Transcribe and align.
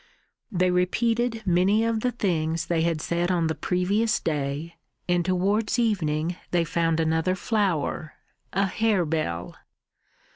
They 0.51 0.71
repeated 0.71 1.43
many 1.45 1.83
of 1.85 1.99
the 1.99 2.09
things 2.11 2.65
they 2.65 2.81
had 2.81 3.01
said 3.01 3.29
on 3.29 3.45
the 3.45 3.53
previous 3.53 4.19
day, 4.19 4.77
and 5.07 5.23
towards 5.23 5.77
evening 5.77 6.37
they 6.49 6.63
found 6.63 6.99
another 6.99 7.35
flower, 7.35 8.13
a 8.51 8.65
harebell. 8.65 9.55